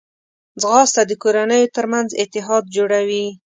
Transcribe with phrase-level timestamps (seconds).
[0.61, 3.25] ځغاسته د کورنیو ترمنځ اتحاد جوړوي